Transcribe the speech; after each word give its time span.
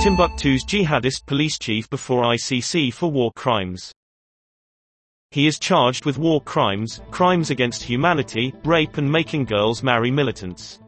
Timbuktu's 0.00 0.64
jihadist 0.64 1.26
police 1.26 1.58
chief 1.58 1.90
before 1.90 2.22
ICC 2.22 2.90
for 2.90 3.10
war 3.10 3.30
crimes. 3.36 3.92
He 5.30 5.46
is 5.46 5.58
charged 5.58 6.06
with 6.06 6.16
war 6.16 6.40
crimes, 6.40 7.02
crimes 7.10 7.50
against 7.50 7.82
humanity, 7.82 8.54
rape 8.64 8.96
and 8.96 9.12
making 9.12 9.44
girls 9.44 9.82
marry 9.82 10.10
militants. 10.10 10.78